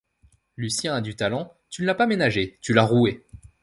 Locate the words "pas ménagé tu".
1.93-2.73